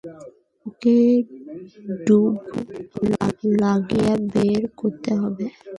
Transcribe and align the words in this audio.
ওকে 0.65 0.97
ডুব 2.05 2.33
লাগিয়ে 3.61 4.13
বের 4.33 4.63
করতে 4.79 5.11
হবে। 5.21 5.45